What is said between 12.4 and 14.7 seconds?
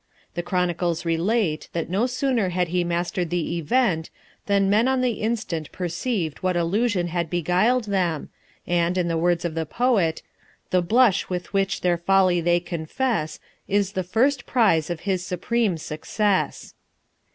they confess Is the first